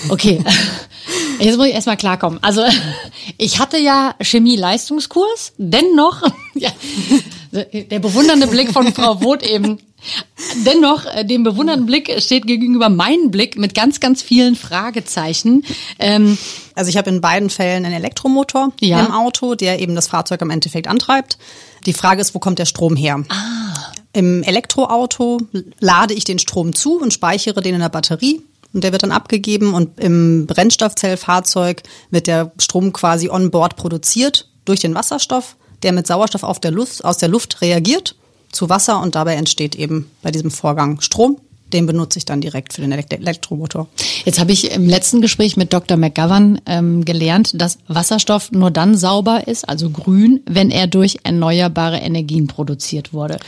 Okay. 0.08 0.42
Jetzt 1.38 1.58
muss 1.58 1.66
ich 1.66 1.74
erstmal 1.74 1.98
klarkommen. 1.98 2.38
Also, 2.42 2.64
ich 3.36 3.58
hatte 3.58 3.78
ja 3.78 4.14
Chemie-Leistungskurs, 4.20 5.52
dennoch, 5.58 6.22
ja, 6.54 6.70
der 7.52 7.98
bewundernde 7.98 8.46
Blick 8.46 8.72
von 8.72 8.92
Frau 8.94 9.22
Woth 9.22 9.42
eben, 9.42 9.78
dennoch, 10.64 11.04
äh, 11.06 11.24
dem 11.24 11.42
bewundernden 11.42 11.86
Blick 11.86 12.10
steht 12.20 12.46
gegenüber 12.46 12.88
meinem 12.88 13.30
Blick 13.30 13.56
mit 13.56 13.74
ganz, 13.74 14.00
ganz 14.00 14.22
vielen 14.22 14.56
Fragezeichen. 14.56 15.64
Ähm, 15.98 16.38
Also 16.74 16.90
ich 16.90 16.98
habe 16.98 17.08
in 17.08 17.22
beiden 17.22 17.48
Fällen 17.48 17.86
einen 17.86 17.94
Elektromotor 17.94 18.70
Ja. 18.80 19.00
im 19.00 19.10
Auto, 19.12 19.54
der 19.54 19.80
eben 19.80 19.94
das 19.94 20.08
Fahrzeug 20.08 20.42
im 20.42 20.50
Endeffekt 20.50 20.88
antreibt. 20.88 21.38
Die 21.86 21.94
Frage 21.94 22.20
ist, 22.20 22.34
wo 22.34 22.38
kommt 22.38 22.58
der 22.58 22.66
Strom 22.66 22.96
her? 22.96 23.24
Im 24.12 24.42
Elektroauto 24.42 25.40
lade 25.80 26.12
ich 26.14 26.24
den 26.24 26.38
Strom 26.38 26.74
zu 26.74 27.00
und 27.00 27.12
speichere 27.14 27.62
den 27.62 27.74
in 27.74 27.80
der 27.80 27.88
Batterie. 27.88 28.42
Und 28.74 28.84
der 28.84 28.92
wird 28.92 29.02
dann 29.04 29.12
abgegeben 29.12 29.72
und 29.72 29.98
im 30.00 30.46
Brennstoffzellfahrzeug 30.46 31.82
wird 32.10 32.26
der 32.26 32.52
Strom 32.58 32.92
quasi 32.92 33.30
on 33.30 33.50
board 33.50 33.76
produziert 33.76 34.48
durch 34.66 34.80
den 34.80 34.94
Wasserstoff, 34.94 35.56
der 35.82 35.92
mit 35.92 36.06
Sauerstoff 36.06 36.42
auf 36.42 36.60
der 36.60 36.72
Luft, 36.72 37.04
aus 37.04 37.16
der 37.16 37.28
Luft 37.30 37.62
reagiert 37.62 38.15
zu 38.52 38.68
Wasser 38.68 39.00
und 39.00 39.14
dabei 39.14 39.34
entsteht 39.34 39.74
eben 39.74 40.10
bei 40.22 40.30
diesem 40.30 40.50
Vorgang 40.50 41.00
Strom. 41.00 41.38
Den 41.72 41.86
benutze 41.86 42.18
ich 42.18 42.24
dann 42.24 42.40
direkt 42.40 42.74
für 42.74 42.80
den 42.80 42.92
Elekt 42.92 43.12
Elektromotor. 43.12 43.88
Jetzt 44.24 44.38
habe 44.38 44.52
ich 44.52 44.70
im 44.70 44.88
letzten 44.88 45.20
Gespräch 45.20 45.56
mit 45.56 45.72
Dr. 45.72 45.96
McGovern 45.96 46.60
ähm, 46.64 47.04
gelernt, 47.04 47.60
dass 47.60 47.78
Wasserstoff 47.88 48.52
nur 48.52 48.70
dann 48.70 48.96
sauber 48.96 49.48
ist, 49.48 49.68
also 49.68 49.90
grün, 49.90 50.40
wenn 50.46 50.70
er 50.70 50.86
durch 50.86 51.18
erneuerbare 51.24 51.98
Energien 51.98 52.46
produziert 52.46 53.12
wurde. 53.12 53.38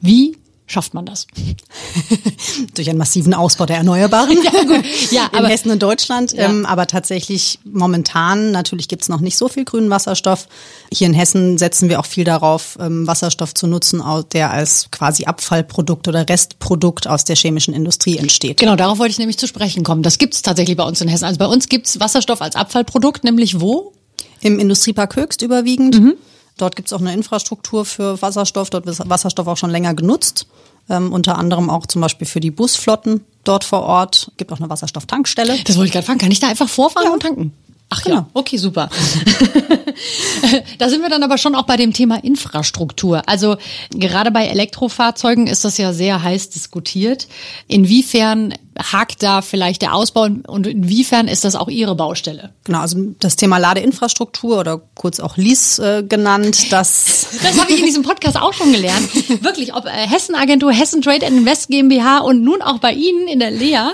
Wie 0.00 0.36
schafft 0.70 0.94
man 0.94 1.04
das? 1.04 1.26
durch 2.74 2.88
einen 2.88 2.98
massiven 2.98 3.34
Ausbau 3.34 3.66
der 3.66 3.76
Erneuerbaren 3.78 4.38
Ja, 4.44 4.62
gut. 4.62 4.84
Ja, 5.10 5.26
in 5.32 5.38
aber- 5.38 5.48
Hessen 5.48 5.70
und 5.70 5.82
Deutschland. 5.82 6.32
Ja. 6.32 6.48
Ähm, 6.48 6.64
aber 6.64 6.86
tatsächlich 6.86 7.58
momentan, 7.64 8.52
natürlich 8.52 8.88
gibt's 8.88 9.08
noch 9.08 9.20
nicht 9.20 9.36
so 9.36 9.48
viel 9.48 9.64
grünen 9.64 9.90
Wasserstoff. 9.90 10.46
Hier 10.92 11.06
in 11.08 11.14
Hessen 11.14 11.58
setzen 11.58 11.88
wir 11.88 11.98
auch 12.00 12.06
viel 12.06 12.24
darauf, 12.24 12.78
ähm, 12.80 13.06
Wasserstoff 13.06 13.54
zu 13.54 13.66
nutzen, 13.66 14.02
der 14.32 14.50
als 14.50 14.90
quasi 14.90 15.24
Abfallprodukt 15.24 16.06
oder 16.08 16.28
Restprodukt 16.28 17.06
aus 17.06 17.24
der 17.24 17.36
chemischen 17.36 17.74
Industrie 17.74 18.16
entsteht. 18.18 18.58
Genau, 18.58 18.76
darauf 18.76 18.98
wollte 18.98 19.12
ich 19.12 19.18
nämlich 19.18 19.38
zu 19.38 19.46
sprechen 19.48 19.82
kommen. 19.82 20.02
Das 20.02 20.18
gibt's 20.18 20.42
tatsächlich 20.42 20.76
bei 20.76 20.84
uns 20.84 21.00
in 21.00 21.08
Hessen. 21.08 21.24
Also 21.24 21.38
bei 21.38 21.46
uns 21.46 21.68
gibt's 21.68 21.98
Wasserstoff 21.98 22.40
als 22.40 22.54
Abfallprodukt, 22.56 23.24
nämlich 23.24 23.60
wo? 23.60 23.92
Im 24.40 24.58
Industriepark 24.58 25.16
Höchst 25.16 25.42
überwiegend. 25.42 26.00
Mhm. 26.00 26.14
Dort 26.60 26.76
gibt's 26.76 26.92
auch 26.92 27.00
eine 27.00 27.12
Infrastruktur 27.14 27.84
für 27.84 28.20
Wasserstoff. 28.20 28.68
Dort 28.70 28.86
wird 28.86 29.08
Wasserstoff 29.08 29.46
auch 29.46 29.56
schon 29.56 29.70
länger 29.70 29.94
genutzt. 29.94 30.46
Ähm, 30.88 31.12
unter 31.12 31.38
anderem 31.38 31.70
auch 31.70 31.86
zum 31.86 32.00
Beispiel 32.02 32.26
für 32.26 32.40
die 32.40 32.50
Busflotten 32.50 33.24
dort 33.44 33.64
vor 33.64 33.82
Ort. 33.82 34.32
Gibt 34.36 34.52
auch 34.52 34.58
eine 34.58 34.68
Wasserstofftankstelle. 34.68 35.58
Das 35.64 35.76
wollte 35.76 35.86
ich 35.86 35.92
gerade 35.92 36.04
fragen. 36.06 36.18
Kann 36.18 36.30
ich 36.30 36.40
da 36.40 36.48
einfach 36.48 36.68
vorfahren 36.68 37.06
Ja. 37.06 37.12
und 37.14 37.22
tanken? 37.22 37.52
Ach 37.92 38.04
Genau. 38.04 38.16
ja, 38.16 38.26
okay, 38.34 38.56
super. 38.56 38.88
da 40.78 40.88
sind 40.88 41.02
wir 41.02 41.08
dann 41.08 41.24
aber 41.24 41.38
schon 41.38 41.56
auch 41.56 41.64
bei 41.64 41.76
dem 41.76 41.92
Thema 41.92 42.22
Infrastruktur. 42.22 43.22
Also 43.26 43.56
gerade 43.90 44.30
bei 44.30 44.46
Elektrofahrzeugen 44.46 45.48
ist 45.48 45.64
das 45.64 45.76
ja 45.76 45.92
sehr 45.92 46.22
heiß 46.22 46.50
diskutiert. 46.50 47.26
Inwiefern 47.66 48.54
hakt 48.78 49.24
da 49.24 49.42
vielleicht 49.42 49.82
der 49.82 49.94
Ausbau 49.94 50.28
und 50.46 50.66
inwiefern 50.68 51.26
ist 51.26 51.44
das 51.44 51.56
auch 51.56 51.68
Ihre 51.68 51.96
Baustelle? 51.96 52.50
Genau, 52.62 52.78
also 52.78 52.96
das 53.18 53.34
Thema 53.34 53.58
Ladeinfrastruktur 53.58 54.60
oder 54.60 54.80
kurz 54.94 55.18
auch 55.18 55.36
Lease 55.36 55.98
äh, 55.98 56.02
genannt, 56.04 56.72
das 56.72 57.26
Das 57.42 57.60
habe 57.60 57.72
ich 57.72 57.80
in 57.80 57.86
diesem 57.86 58.04
Podcast 58.04 58.40
auch 58.40 58.52
schon 58.52 58.72
gelernt. 58.72 59.08
Wirklich, 59.42 59.74
ob 59.74 59.86
äh, 59.86 59.90
Hessen 59.90 60.36
Agentur, 60.36 60.72
Hessen 60.72 61.02
Trade 61.02 61.26
and 61.26 61.38
Invest 61.38 61.68
GmbH 61.68 62.18
und 62.18 62.42
nun 62.42 62.62
auch 62.62 62.78
bei 62.78 62.92
Ihnen 62.92 63.26
in 63.26 63.40
der 63.40 63.50
Lea. 63.50 63.90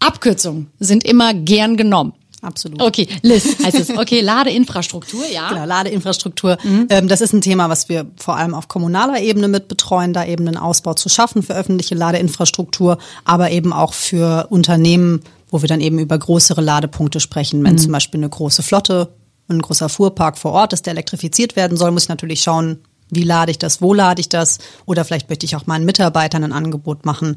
Abkürzungen 0.00 0.70
sind 0.80 1.04
immer 1.04 1.34
gern 1.34 1.76
genommen. 1.76 2.14
Absolut. 2.42 2.82
Okay, 2.82 3.06
Liz 3.22 3.56
heißt 3.64 3.78
es. 3.78 3.90
Okay, 3.90 4.20
Ladeinfrastruktur, 4.20 5.22
ja. 5.32 5.48
Genau, 5.48 5.64
Ladeinfrastruktur. 5.64 6.58
Mhm. 6.64 6.88
Ähm, 6.90 7.06
das 7.06 7.20
ist 7.20 7.32
ein 7.32 7.40
Thema, 7.40 7.68
was 7.68 7.88
wir 7.88 8.06
vor 8.16 8.36
allem 8.36 8.54
auf 8.54 8.66
kommunaler 8.66 9.20
Ebene 9.20 9.46
mit 9.46 9.68
betreuen, 9.68 10.12
da 10.12 10.24
eben 10.24 10.48
einen 10.48 10.56
Ausbau 10.56 10.94
zu 10.94 11.08
schaffen 11.08 11.44
für 11.44 11.54
öffentliche 11.54 11.94
Ladeinfrastruktur, 11.94 12.98
aber 13.24 13.52
eben 13.52 13.72
auch 13.72 13.94
für 13.94 14.48
Unternehmen, 14.50 15.20
wo 15.50 15.62
wir 15.62 15.68
dann 15.68 15.80
eben 15.80 16.00
über 16.00 16.18
größere 16.18 16.60
Ladepunkte 16.60 17.20
sprechen. 17.20 17.62
Wenn 17.64 17.74
mhm. 17.74 17.78
zum 17.78 17.92
Beispiel 17.92 18.18
eine 18.18 18.28
große 18.28 18.64
Flotte, 18.64 19.14
ein 19.48 19.62
großer 19.62 19.88
Fuhrpark 19.88 20.36
vor 20.36 20.50
Ort 20.50 20.72
ist, 20.72 20.86
der 20.86 20.94
elektrifiziert 20.94 21.54
werden 21.54 21.76
soll, 21.76 21.92
muss 21.92 22.04
ich 22.04 22.08
natürlich 22.08 22.42
schauen, 22.42 22.78
wie 23.08 23.24
lade 23.24 23.52
ich 23.52 23.58
das, 23.58 23.80
wo 23.80 23.94
lade 23.94 24.20
ich 24.20 24.28
das? 24.28 24.58
Oder 24.84 25.04
vielleicht 25.04 25.28
möchte 25.28 25.46
ich 25.46 25.54
auch 25.54 25.66
meinen 25.66 25.84
Mitarbeitern 25.84 26.42
ein 26.42 26.52
Angebot 26.52 27.04
machen 27.04 27.36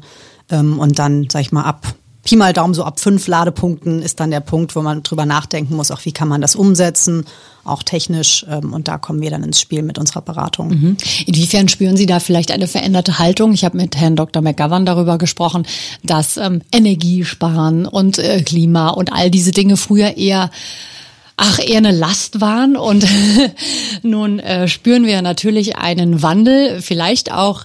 ähm, 0.50 0.80
und 0.80 0.98
dann, 0.98 1.28
sag 1.30 1.42
ich 1.42 1.52
mal, 1.52 1.64
ab 1.64 1.94
Pi 2.26 2.34
mal 2.34 2.52
Daumen, 2.52 2.74
so 2.74 2.82
ab 2.82 2.98
fünf 2.98 3.28
Ladepunkten 3.28 4.02
ist 4.02 4.18
dann 4.18 4.32
der 4.32 4.40
Punkt, 4.40 4.74
wo 4.74 4.82
man 4.82 5.04
drüber 5.04 5.26
nachdenken 5.26 5.76
muss, 5.76 5.92
auch 5.92 6.04
wie 6.04 6.10
kann 6.10 6.26
man 6.26 6.40
das 6.40 6.56
umsetzen, 6.56 7.24
auch 7.62 7.84
technisch. 7.84 8.44
Ähm, 8.50 8.72
und 8.72 8.88
da 8.88 8.98
kommen 8.98 9.20
wir 9.20 9.30
dann 9.30 9.44
ins 9.44 9.60
Spiel 9.60 9.82
mit 9.82 9.96
unserer 9.96 10.22
Beratung. 10.22 10.70
Mhm. 10.70 10.96
Inwiefern 11.26 11.68
spüren 11.68 11.96
Sie 11.96 12.06
da 12.06 12.18
vielleicht 12.18 12.50
eine 12.50 12.66
veränderte 12.66 13.20
Haltung? 13.20 13.52
Ich 13.52 13.64
habe 13.64 13.76
mit 13.76 13.96
Herrn 13.96 14.16
Dr. 14.16 14.42
McGovern 14.42 14.84
darüber 14.84 15.18
gesprochen, 15.18 15.68
dass 16.02 16.36
ähm, 16.36 16.62
Energiesparen 16.72 17.86
und 17.86 18.18
äh, 18.18 18.42
Klima 18.42 18.88
und 18.88 19.12
all 19.12 19.30
diese 19.30 19.52
Dinge 19.52 19.76
früher 19.76 20.16
eher 20.16 20.50
ach, 21.36 21.58
eher 21.58 21.78
eine 21.78 21.92
Last 21.92 22.40
waren. 22.40 22.76
Und 22.76 23.06
nun 24.02 24.38
äh, 24.38 24.68
spüren 24.68 25.04
wir 25.06 25.20
natürlich 25.22 25.76
einen 25.76 26.22
Wandel, 26.22 26.80
vielleicht 26.80 27.32
auch 27.32 27.64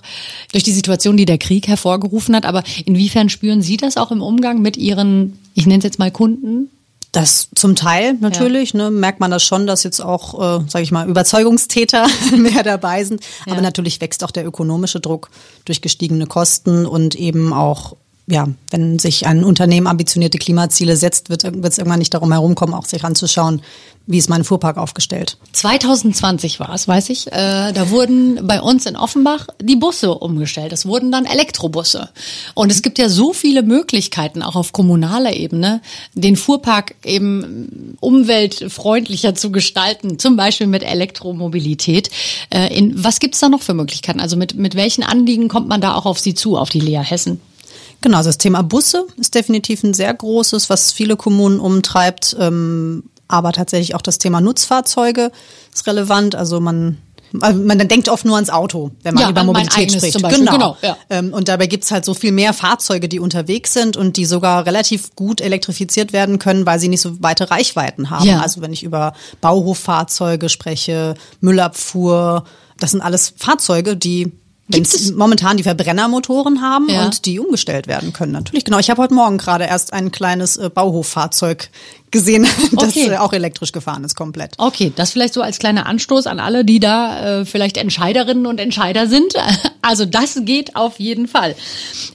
durch 0.52 0.64
die 0.64 0.74
Situation, 0.74 1.18
die 1.18 1.26
der 1.26 1.38
Krieg 1.38 1.68
hervorgerufen 1.68 2.36
hat. 2.36 2.46
Aber 2.46 2.64
inwiefern 2.86 3.30
spüren 3.30 3.62
Sie 3.62 3.78
das 3.78 3.98
auch 3.98 4.12
im 4.12 4.22
Umgang 4.22 4.62
mit 4.62 4.78
Ihren, 4.78 5.38
ich 5.54 5.66
nenne 5.66 5.80
es 5.80 5.84
jetzt 5.84 6.00
mal 6.00 6.12
Kunden? 6.12 6.70
Das 7.12 7.50
zum 7.56 7.76
Teil 7.76 8.14
natürlich, 8.22 8.72
ja. 8.72 8.84
ne, 8.84 8.92
merkt 8.92 9.20
man 9.20 9.32
das 9.32 9.44
schon, 9.44 9.68
dass 9.68 9.84
jetzt 9.84 10.00
auch, 10.00 10.62
äh, 10.62 10.64
sage 10.70 10.84
ich 10.84 10.92
mal, 10.92 11.10
Überzeugungstäter 11.10 12.08
mehr 12.38 12.64
dabei 12.64 13.04
sind. 13.04 13.22
Ja. 13.46 13.52
Aber 13.52 13.62
natürlich 13.62 14.00
wächst 14.00 14.24
auch 14.24 14.32
der 14.32 14.46
ökonomische 14.46 15.02
Druck 15.02 15.30
durch 15.66 15.82
gestiegene 15.82 16.26
Kosten 16.26 16.86
und 16.86 17.16
eben 17.16 17.52
auch 17.52 17.98
ja, 18.28 18.48
wenn 18.70 19.00
sich 19.00 19.26
ein 19.28 19.44
Unternehmen 19.44 19.88
ambitionierte 19.88 20.38
Klimaziele 20.38 20.96
setzt, 20.96 21.30
wird 21.30 21.44
es 21.44 21.78
irgendwann 21.78 22.00
nicht 22.00 22.14
darum 22.14 22.32
herumkommen, 22.32 22.76
auch 22.76 22.86
sich 22.86 23.04
anzuschauen, 23.04 23.62
wie 24.08 24.18
ist 24.18 24.30
mein 24.30 24.44
Fuhrpark 24.44 24.78
aufgestellt. 24.78 25.38
2020 25.54 26.60
war 26.60 26.74
es, 26.74 26.88
weiß 26.88 27.10
ich. 27.10 27.28
Äh, 27.28 27.72
da 27.72 27.90
wurden 27.90 28.48
bei 28.48 28.62
uns 28.62 28.86
in 28.86 28.96
Offenbach 28.96 29.48
die 29.62 29.76
Busse 29.76 30.14
umgestellt. 30.16 30.74
Es 30.74 30.86
wurden 30.86 31.12
dann 31.12 31.26
Elektrobusse. 31.26 32.10
Und 32.56 32.72
es 32.72 32.82
gibt 32.82 32.98
ja 32.98 33.10
so 33.10 33.32
viele 33.32 33.64
Möglichkeiten, 33.64 34.42
auch 34.42 34.56
auf 34.56 34.74
kommunaler 34.74 35.34
Ebene, 35.34 35.82
den 36.14 36.36
Fuhrpark 36.36 36.96
eben 37.06 37.96
umweltfreundlicher 38.00 39.36
zu 39.36 39.52
gestalten, 39.52 40.18
zum 40.18 40.36
Beispiel 40.36 40.68
mit 40.68 40.84
Elektromobilität. 40.84 42.10
Äh, 42.50 42.76
in, 42.76 43.04
was 43.04 43.20
gibt's 43.20 43.40
da 43.40 43.50
noch 43.50 43.62
für 43.62 43.74
Möglichkeiten? 43.74 44.20
Also 44.20 44.36
mit, 44.36 44.56
mit 44.56 44.76
welchen 44.76 45.04
Anliegen 45.04 45.48
kommt 45.48 45.68
man 45.68 45.80
da 45.80 45.96
auch 45.96 46.06
auf 46.06 46.20
Sie 46.20 46.34
zu, 46.34 46.58
auf 46.58 46.70
die 46.70 46.80
Lea 46.80 47.02
Hessen? 47.04 47.40
Genau, 48.02 48.18
also 48.18 48.30
das 48.30 48.38
Thema 48.38 48.64
Busse 48.64 49.06
ist 49.18 49.36
definitiv 49.36 49.84
ein 49.84 49.94
sehr 49.94 50.14
großes, 50.14 50.70
was 50.70 50.92
viele 50.92 51.16
Kommunen 51.16 51.60
umtreibt. 51.60 52.36
Ähm, 52.40 53.04
aber 53.28 53.54
tatsächlich 53.54 53.96
auch 53.96 54.02
das 54.02 54.18
Thema 54.18 54.42
Nutzfahrzeuge 54.42 55.32
ist 55.74 55.88
relevant. 55.88 56.36
Also 56.36 56.60
man 56.60 56.98
also 57.40 57.62
man 57.62 57.78
denkt 57.88 58.10
oft 58.10 58.26
nur 58.26 58.36
ans 58.36 58.50
Auto, 58.50 58.92
wenn 59.04 59.14
man 59.14 59.24
ja, 59.24 59.30
über 59.30 59.44
Mobilität 59.44 59.92
spricht. 59.92 60.22
genau. 60.22 60.52
genau 60.52 60.78
ja. 60.82 60.98
Ähm, 61.10 61.34
und 61.34 61.48
dabei 61.48 61.68
gibt's 61.68 61.90
halt 61.92 62.04
so 62.04 62.14
viel 62.14 62.34
mehr 62.34 62.52
Fahrzeuge, 62.52 63.08
die 63.08 63.20
unterwegs 63.20 63.74
sind 63.74 63.96
und 63.96 64.18
die 64.18 64.26
sogar 64.26 64.66
relativ 64.66 65.16
gut 65.16 65.40
elektrifiziert 65.40 66.12
werden 66.12 66.40
können, 66.40 66.66
weil 66.66 66.80
sie 66.80 66.90
nicht 66.90 67.00
so 67.00 67.22
weite 67.24 67.50
Reichweiten 67.50 68.10
haben. 68.10 68.28
Ja. 68.28 68.42
Also 68.42 68.62
wenn 68.62 68.74
ich 68.74 68.84
über 68.84 69.14
Bauhoffahrzeuge 69.40 70.50
spreche, 70.50 71.16
Müllabfuhr, 71.40 72.44
das 72.80 72.92
sind 72.92 73.02
alles 73.02 73.34
Fahrzeuge, 73.38 73.96
die 73.96 74.34
wenn 74.72 74.84
es 74.84 75.12
momentan 75.14 75.58
die 75.58 75.64
Verbrennermotoren 75.64 76.62
haben 76.62 76.90
ja. 76.90 77.06
und 77.06 77.26
die 77.26 77.40
umgestellt 77.40 77.88
werden 77.88 78.14
können. 78.14 78.32
Natürlich, 78.32 78.66
genau. 78.66 78.80
Ich 78.80 78.90
habe 78.90 79.02
heute 79.02 79.14
Morgen 79.14 79.38
gerade 79.38 79.66
erst 79.66 79.94
ein 79.94 80.12
kleines 80.12 80.58
äh, 80.58 80.70
Bauhoffahrzeug 80.70 81.70
gesehen, 82.12 82.48
das 82.74 82.90
okay. 82.90 83.10
Äh, 83.10 83.18
auch 83.18 83.34
elektrisch 83.34 83.72
gefahren 83.72 84.04
ist 84.04 84.16
komplett. 84.16 84.54
Okay, 84.58 84.92
das 84.96 85.12
vielleicht 85.12 85.34
so 85.34 85.42
als 85.42 85.60
kleiner 85.60 85.86
Anstoß 85.86 86.28
an 86.28 86.40
alle, 86.40 86.66
die 86.66 86.80
da 86.80 87.42
äh, 87.42 87.46
vielleicht 87.46 87.78
Entscheiderinnen 87.78 88.46
und 88.46 88.60
Entscheider 88.60 89.08
sind. 89.08 89.34
Also 89.82 90.06
das 90.06 90.40
geht 90.44 90.76
auf 90.76 91.00
jeden 91.00 91.28
Fall. 91.28 91.56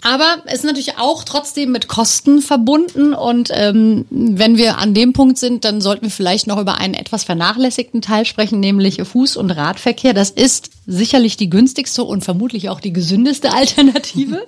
Aber 0.02 0.42
es 0.46 0.56
ist 0.56 0.64
natürlich 0.64 0.98
auch 0.98 1.24
trotzdem 1.24 1.72
mit 1.72 1.88
Kosten 1.88 2.40
verbunden 2.40 3.12
und 3.12 3.50
ähm, 3.52 4.06
wenn 4.10 4.56
wir 4.56 4.78
an 4.78 4.94
dem 4.94 5.12
Punkt 5.12 5.38
sind, 5.38 5.64
dann 5.64 5.80
sollten 5.80 6.04
wir 6.04 6.10
vielleicht 6.10 6.46
noch 6.46 6.58
über 6.58 6.78
einen 6.78 6.94
etwas 6.94 7.24
vernachlässigten 7.24 8.02
Teil 8.02 8.24
sprechen, 8.24 8.60
nämlich 8.60 9.00
Fuß- 9.00 9.36
und 9.36 9.50
Radverkehr. 9.50 10.14
Das 10.14 10.30
ist 10.30 10.70
sicherlich 10.86 11.36
die 11.36 11.50
günstigste 11.50 12.04
und 12.04 12.22
vermutlich 12.22 12.68
auch 12.68 12.80
die 12.80 12.92
gesündeste 12.92 13.52
Alternative, 13.52 14.46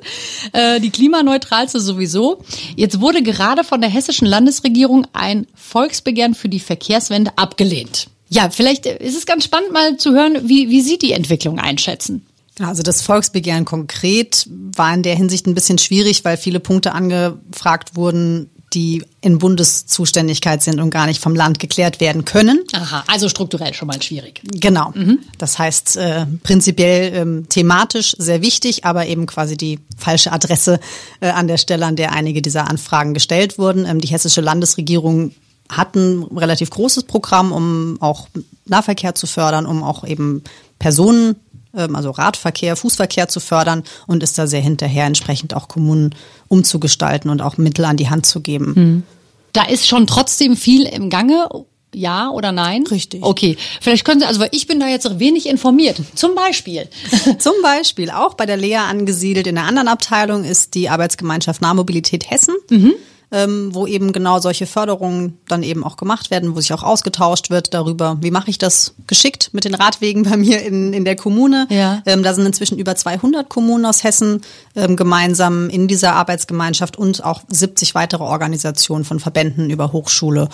äh, 0.52 0.80
die 0.80 0.90
klimaneutralste 0.90 1.80
sowieso. 1.80 2.42
Jetzt 2.76 3.00
wurde 3.00 3.22
gerade 3.22 3.64
von 3.64 3.80
der 3.80 3.90
hessischen 3.90 4.26
Landesregierung 4.26 5.06
ein 5.12 5.46
Volksbegehren 5.54 6.34
für 6.34 6.48
die 6.48 6.60
Verkehrswende 6.60 7.32
abgelehnt. 7.36 8.08
Ja, 8.30 8.50
vielleicht 8.50 8.86
ist 8.86 9.16
es 9.16 9.26
ganz 9.26 9.44
spannend 9.44 9.72
mal 9.72 9.96
zu 9.96 10.12
hören, 10.12 10.48
wie, 10.48 10.68
wie 10.68 10.82
Sie 10.82 10.98
die 10.98 11.12
Entwicklung 11.12 11.58
einschätzen. 11.58 12.26
Also 12.60 12.82
das 12.82 13.02
Volksbegehren 13.02 13.64
konkret 13.64 14.48
war 14.76 14.92
in 14.92 15.02
der 15.02 15.14
Hinsicht 15.14 15.46
ein 15.46 15.54
bisschen 15.54 15.78
schwierig, 15.78 16.24
weil 16.24 16.36
viele 16.36 16.60
Punkte 16.60 16.92
angefragt 16.92 17.96
wurden, 17.96 18.50
die 18.74 19.04
in 19.20 19.38
Bundeszuständigkeit 19.38 20.62
sind 20.62 20.80
und 20.80 20.90
gar 20.90 21.06
nicht 21.06 21.22
vom 21.22 21.34
Land 21.34 21.58
geklärt 21.58 22.00
werden 22.00 22.24
können. 22.24 22.64
Aha, 22.72 23.04
also 23.06 23.28
strukturell 23.28 23.72
schon 23.72 23.88
mal 23.88 24.00
schwierig. 24.02 24.42
Genau. 24.44 24.92
Mhm. 24.94 25.20
Das 25.38 25.58
heißt, 25.58 25.96
äh, 25.96 26.26
prinzipiell 26.42 27.14
ähm, 27.14 27.48
thematisch 27.48 28.14
sehr 28.18 28.42
wichtig, 28.42 28.84
aber 28.84 29.06
eben 29.06 29.26
quasi 29.26 29.56
die 29.56 29.80
falsche 29.96 30.32
Adresse 30.32 30.80
äh, 31.20 31.30
an 31.30 31.48
der 31.48 31.56
Stelle, 31.56 31.86
an 31.86 31.96
der 31.96 32.12
einige 32.12 32.42
dieser 32.42 32.68
Anfragen 32.68 33.14
gestellt 33.14 33.58
wurden. 33.58 33.86
Ähm, 33.86 34.00
die 34.00 34.08
hessische 34.08 34.42
Landesregierung 34.42 35.32
hat 35.70 35.96
ein 35.96 36.24
relativ 36.24 36.70
großes 36.70 37.04
Programm, 37.04 37.52
um 37.52 37.98
auch 38.00 38.28
Nahverkehr 38.66 39.14
zu 39.14 39.26
fördern, 39.26 39.66
um 39.66 39.82
auch 39.82 40.04
eben 40.04 40.42
Personen 40.78 41.36
also 41.78 42.10
Radverkehr, 42.10 42.76
Fußverkehr 42.76 43.28
zu 43.28 43.40
fördern 43.40 43.82
und 44.06 44.22
ist 44.22 44.38
da 44.38 44.46
sehr 44.46 44.60
hinterher, 44.60 45.04
entsprechend 45.04 45.54
auch 45.54 45.68
Kommunen 45.68 46.14
umzugestalten 46.48 47.30
und 47.30 47.42
auch 47.42 47.56
Mittel 47.56 47.84
an 47.84 47.96
die 47.96 48.10
Hand 48.10 48.26
zu 48.26 48.40
geben. 48.40 48.74
Hm. 48.74 49.02
Da 49.52 49.64
ist 49.64 49.88
schon 49.88 50.06
trotzdem 50.06 50.56
viel 50.56 50.84
im 50.84 51.10
Gange. 51.10 51.48
Ja 51.94 52.28
oder 52.28 52.52
nein? 52.52 52.84
Richtig. 52.86 53.22
Okay. 53.22 53.56
Vielleicht 53.80 54.04
können 54.04 54.20
Sie, 54.20 54.26
also 54.26 54.40
weil 54.40 54.50
ich 54.52 54.66
bin 54.66 54.78
da 54.78 54.88
jetzt 54.88 55.18
wenig 55.18 55.48
informiert. 55.48 56.02
Zum 56.14 56.34
Beispiel. 56.34 56.86
Zum 57.38 57.54
Beispiel 57.62 58.10
auch 58.10 58.34
bei 58.34 58.44
der 58.44 58.58
Lea 58.58 58.76
angesiedelt 58.76 59.46
in 59.46 59.56
einer 59.56 59.66
anderen 59.66 59.88
Abteilung 59.88 60.44
ist 60.44 60.74
die 60.74 60.90
Arbeitsgemeinschaft 60.90 61.62
Nahmobilität 61.62 62.30
Hessen. 62.30 62.54
Mhm 62.68 62.94
ähm, 63.30 63.74
wo 63.74 63.86
eben 63.86 64.12
genau 64.12 64.38
solche 64.38 64.66
Förderungen 64.66 65.38
dann 65.48 65.62
eben 65.62 65.84
auch 65.84 65.96
gemacht 65.96 66.30
werden, 66.30 66.54
wo 66.54 66.60
sich 66.60 66.72
auch 66.72 66.82
ausgetauscht 66.82 67.50
wird 67.50 67.74
darüber, 67.74 68.16
wie 68.20 68.30
mache 68.30 68.50
ich 68.50 68.58
das 68.58 68.94
geschickt 69.06 69.50
mit 69.52 69.64
den 69.64 69.74
Radwegen 69.74 70.22
bei 70.22 70.36
mir 70.36 70.62
in, 70.62 70.92
in 70.92 71.04
der 71.04 71.16
Kommune. 71.16 71.66
Ja. 71.70 72.02
Ähm, 72.06 72.22
da 72.22 72.32
sind 72.34 72.46
inzwischen 72.46 72.78
über 72.78 72.96
200 72.96 73.48
Kommunen 73.48 73.84
aus 73.84 74.04
Hessen 74.04 74.42
ähm, 74.74 74.96
gemeinsam 74.96 75.68
in 75.68 75.88
dieser 75.88 76.14
Arbeitsgemeinschaft 76.14 76.96
und 76.96 77.22
auch 77.24 77.42
70 77.48 77.94
weitere 77.94 78.22
Organisationen 78.22 79.04
von 79.04 79.20
Verbänden 79.20 79.70
über 79.70 79.92
Hochschule 79.92 80.48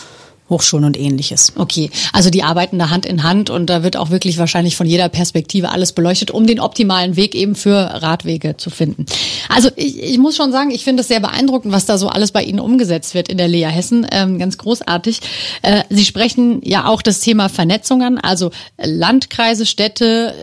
Hochschulen 0.54 0.84
und 0.84 0.98
ähnliches. 0.98 1.52
Okay, 1.56 1.90
also 2.12 2.30
die 2.30 2.44
arbeiten 2.44 2.78
da 2.78 2.90
Hand 2.90 3.06
in 3.06 3.24
Hand 3.24 3.50
und 3.50 3.66
da 3.66 3.82
wird 3.82 3.96
auch 3.96 4.10
wirklich 4.10 4.38
wahrscheinlich 4.38 4.76
von 4.76 4.86
jeder 4.86 5.08
Perspektive 5.08 5.70
alles 5.70 5.92
beleuchtet, 5.92 6.30
um 6.30 6.46
den 6.46 6.60
optimalen 6.60 7.16
Weg 7.16 7.34
eben 7.34 7.56
für 7.56 7.74
Radwege 7.74 8.56
zu 8.56 8.70
finden. 8.70 9.06
Also 9.48 9.70
ich, 9.74 10.00
ich 10.00 10.18
muss 10.18 10.36
schon 10.36 10.52
sagen, 10.52 10.70
ich 10.70 10.84
finde 10.84 11.00
es 11.00 11.08
sehr 11.08 11.20
beeindruckend, 11.20 11.72
was 11.72 11.86
da 11.86 11.98
so 11.98 12.08
alles 12.08 12.30
bei 12.30 12.44
Ihnen 12.44 12.60
umgesetzt 12.60 13.14
wird 13.14 13.28
in 13.28 13.38
der 13.38 13.48
Lea 13.48 13.66
Hessen. 13.66 14.06
Ähm, 14.12 14.38
ganz 14.38 14.56
großartig. 14.56 15.20
Äh, 15.62 15.82
Sie 15.90 16.04
sprechen 16.04 16.60
ja 16.64 16.86
auch 16.86 17.02
das 17.02 17.20
Thema 17.20 17.48
Vernetzung 17.48 17.94
also 18.22 18.50
Landkreise, 18.78 19.66
Städte, 19.66 20.34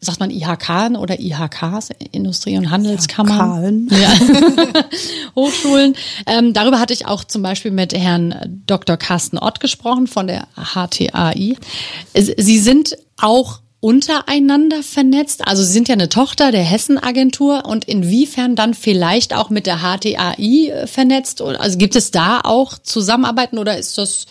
sagt 0.00 0.20
man 0.20 0.30
IHK 0.30 0.98
oder 0.98 1.20
IHKs, 1.20 1.90
Industrie- 2.12 2.56
und 2.56 2.70
Handelskammern. 2.70 3.88
Ja. 3.90 4.84
Hochschulen. 5.36 5.94
Ähm, 6.26 6.54
darüber 6.54 6.80
hatte 6.80 6.94
ich 6.94 7.06
auch 7.06 7.24
zum 7.24 7.42
Beispiel 7.42 7.70
mit 7.70 7.92
Herrn 7.92 8.62
Dr. 8.66 8.96
Carsten 8.96 9.38
Ott 9.38 9.60
gesprochen 9.60 10.06
von 10.06 10.26
der 10.26 10.46
HTAI. 10.56 11.56
Sie 12.14 12.58
sind 12.58 12.96
auch 13.18 13.60
untereinander 13.80 14.82
vernetzt? 14.82 15.46
Also 15.46 15.62
Sie 15.62 15.72
sind 15.72 15.88
ja 15.88 15.94
eine 15.94 16.08
Tochter 16.08 16.52
der 16.52 16.62
Hessen-Agentur 16.62 17.64
und 17.64 17.86
inwiefern 17.86 18.54
dann 18.54 18.74
vielleicht 18.74 19.34
auch 19.34 19.50
mit 19.50 19.66
der 19.66 19.78
HTAI 19.78 20.86
vernetzt? 20.86 21.40
Also 21.42 21.78
gibt 21.78 21.96
es 21.96 22.10
da 22.10 22.40
auch 22.42 22.78
Zusammenarbeiten 22.78 23.58
oder 23.58 23.78
ist 23.78 23.98
das 23.98 24.26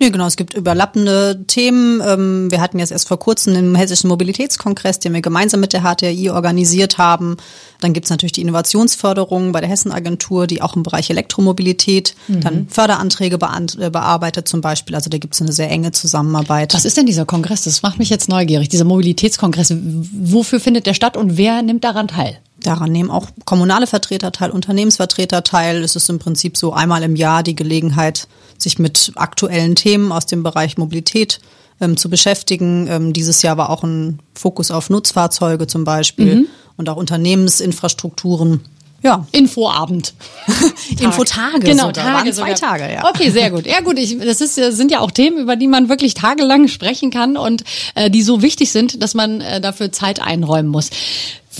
Nee, 0.00 0.10
genau, 0.10 0.26
es 0.26 0.36
gibt 0.36 0.54
überlappende 0.54 1.44
Themen. 1.46 2.00
Ähm, 2.04 2.50
wir 2.50 2.60
hatten 2.60 2.78
jetzt 2.78 2.92
erst 2.92 3.08
vor 3.08 3.18
kurzem 3.18 3.54
den 3.54 3.74
Hessischen 3.74 4.08
Mobilitätskongress, 4.08 5.00
den 5.00 5.12
wir 5.12 5.22
gemeinsam 5.22 5.60
mit 5.60 5.72
der 5.72 5.82
HTI 5.82 6.30
organisiert 6.30 6.98
haben. 6.98 7.36
Dann 7.80 7.92
gibt's 7.92 8.10
natürlich 8.10 8.32
die 8.32 8.42
Innovationsförderung 8.42 9.52
bei 9.52 9.60
der 9.60 9.68
Hessenagentur, 9.68 10.46
die 10.46 10.62
auch 10.62 10.76
im 10.76 10.84
Bereich 10.84 11.10
Elektromobilität 11.10 12.14
mhm. 12.28 12.40
dann 12.40 12.68
Förderanträge 12.68 13.36
äh, 13.36 13.90
bearbeitet 13.90 14.46
zum 14.46 14.60
Beispiel. 14.60 14.94
Also 14.94 15.10
da 15.10 15.18
gibt's 15.18 15.42
eine 15.42 15.52
sehr 15.52 15.70
enge 15.70 15.90
Zusammenarbeit. 15.90 16.74
Was 16.74 16.84
ist 16.84 16.96
denn 16.96 17.06
dieser 17.06 17.26
Kongress? 17.26 17.64
Das 17.64 17.82
macht 17.82 17.98
mich 17.98 18.10
jetzt 18.10 18.28
neugierig, 18.28 18.68
dieser 18.68 18.84
Mobilitätskongress. 18.84 19.74
Wofür 20.12 20.60
findet 20.60 20.86
der 20.86 20.94
statt 20.94 21.16
und 21.16 21.36
wer 21.36 21.62
nimmt 21.62 21.82
daran 21.82 22.08
teil? 22.08 22.38
Daran 22.60 22.90
nehmen 22.90 23.10
auch 23.10 23.28
kommunale 23.44 23.86
Vertreter 23.86 24.32
teil, 24.32 24.50
Unternehmensvertreter 24.50 25.44
teil. 25.44 25.82
Es 25.82 25.94
ist 25.94 26.08
im 26.10 26.18
Prinzip 26.18 26.56
so 26.56 26.72
einmal 26.72 27.02
im 27.04 27.14
Jahr 27.14 27.44
die 27.44 27.54
Gelegenheit, 27.54 28.26
sich 28.58 28.78
mit 28.78 29.12
aktuellen 29.14 29.74
Themen 29.74 30.12
aus 30.12 30.26
dem 30.26 30.42
Bereich 30.42 30.76
Mobilität 30.76 31.40
ähm, 31.80 31.96
zu 31.96 32.10
beschäftigen. 32.10 32.86
Ähm, 32.88 33.12
dieses 33.12 33.42
Jahr 33.42 33.56
war 33.56 33.70
auch 33.70 33.82
ein 33.82 34.18
Fokus 34.34 34.70
auf 34.70 34.90
Nutzfahrzeuge 34.90 35.66
zum 35.66 35.84
Beispiel 35.84 36.34
mhm. 36.34 36.46
und 36.76 36.88
auch 36.88 36.96
Unternehmensinfrastrukturen. 36.96 38.60
Ja. 39.00 39.26
Infoabend. 39.30 40.12
Infotage. 41.00 41.60
Genau, 41.60 41.86
sogar. 41.86 41.92
Tage 41.92 42.14
Waren 42.14 42.32
zwei 42.32 42.54
sogar. 42.54 42.78
Tage, 42.78 42.92
ja. 42.92 43.08
Okay, 43.08 43.30
sehr 43.30 43.50
gut. 43.50 43.64
Ja 43.64 43.80
gut, 43.80 43.96
ich, 43.96 44.18
das 44.18 44.40
ist, 44.40 44.56
sind 44.56 44.90
ja 44.90 44.98
auch 44.98 45.12
Themen, 45.12 45.38
über 45.38 45.54
die 45.54 45.68
man 45.68 45.88
wirklich 45.88 46.14
tagelang 46.14 46.66
sprechen 46.66 47.10
kann 47.10 47.36
und 47.36 47.62
äh, 47.94 48.10
die 48.10 48.22
so 48.22 48.42
wichtig 48.42 48.72
sind, 48.72 49.00
dass 49.00 49.14
man 49.14 49.40
äh, 49.40 49.60
dafür 49.60 49.92
Zeit 49.92 50.20
einräumen 50.20 50.68
muss. 50.68 50.90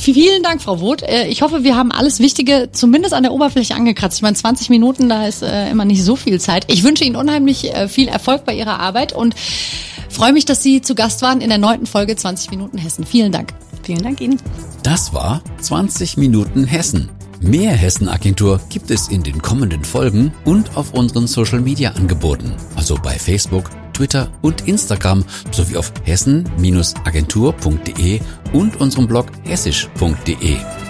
Vielen 0.01 0.45
Dank, 0.45 0.63
Frau 0.63 0.81
Woth. 0.81 1.03
Äh, 1.03 1.27
ich 1.27 1.43
hoffe, 1.43 1.65
wir 1.65 1.75
haben 1.75 1.91
alles 1.91 2.21
Wichtige 2.21 2.69
zumindest 2.71 3.15
an 3.15 3.25
der 3.25 3.33
Oberfläche 3.33 3.75
angekratzt. 3.75 4.19
Ich 4.19 4.23
meine, 4.23 4.37
20 4.37 4.71
Minuten, 4.71 5.09
da 5.09 5.27
ist 5.27 5.43
äh, 5.43 5.69
immer 5.71 5.85
nicht 5.85 6.05
so 6.05 6.15
viel 6.15 6.41
Zeit. 6.41 6.73
Ich 6.73 6.85
wünsche 6.85 7.03
Ihnen 7.03 7.17
unheimlich 7.17 7.75
äh, 7.75 7.89
viel 7.89 8.07
Erfolg 8.07 8.45
bei 8.45 8.55
Ihrer 8.55 8.79
Arbeit 8.79 9.13
und 9.13 9.35
freue 10.09 10.33
mich, 10.33 10.45
dass 10.45 10.63
Sie 10.63 10.83
zu 10.83 10.95
Gast 10.95 11.21
waren 11.23 11.41
in 11.41 11.49
der 11.49 11.59
neunten 11.59 11.87
Folge 11.87 12.15
20 12.15 12.53
Minuten 12.53 12.79
Hessen. 12.79 13.05
Vielen 13.05 13.33
Dank. 13.33 13.53
Vielen 13.83 14.03
Dank 14.05 14.21
Ihnen. 14.21 14.41
Das 14.85 15.13
war 15.13 15.43
20 15.61 16.17
Minuten 16.17 16.65
Hessen. 16.65 17.11
Mehr 17.41 17.73
Hessen-Agentur 17.73 18.61
gibt 18.69 18.93
es 18.93 19.09
in 19.09 19.25
den 19.25 19.43
kommenden 19.43 19.85
Folgen 19.85 20.33
und 20.45 20.77
auf 20.77 20.95
unseren 20.95 21.27
Social-Media-Angeboten, 21.27 22.55
also 22.77 22.97
bei 22.97 23.19
Facebook, 23.19 23.71
Twitter 23.99 24.31
und 24.43 24.69
Instagram 24.69 25.25
sowie 25.51 25.77
auf 25.77 25.93
hessen-agentur.de 26.05 28.21
und 28.53 28.81
unserem 28.81 29.09
Blog 29.09 29.27
hessisch.de. 29.43 30.88